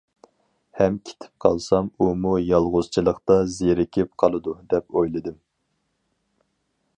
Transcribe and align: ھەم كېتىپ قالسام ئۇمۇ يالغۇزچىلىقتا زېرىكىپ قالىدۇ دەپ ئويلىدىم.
ھەم 0.77 0.95
كېتىپ 1.09 1.43
قالسام 1.45 1.91
ئۇمۇ 2.05 2.31
يالغۇزچىلىقتا 2.45 3.37
زېرىكىپ 3.57 4.17
قالىدۇ 4.25 4.57
دەپ 4.75 4.91
ئويلىدىم. 4.99 5.39